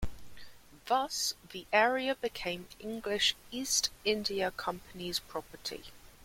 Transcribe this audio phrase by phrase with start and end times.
[0.87, 5.83] Thus, the area became English east India Company's property.